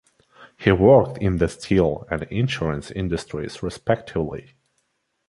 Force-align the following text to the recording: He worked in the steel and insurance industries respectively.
He 0.57 0.71
worked 0.71 1.19
in 1.19 1.37
the 1.37 1.47
steel 1.47 2.07
and 2.09 2.23
insurance 2.23 2.89
industries 2.89 3.61
respectively. 3.61 4.55